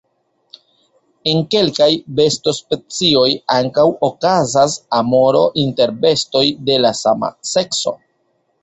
[1.33, 1.89] En kelkaj
[2.21, 3.27] besto-specioj
[3.59, 7.99] ankaŭ okazas amoro inter bestoj de la sama sekso.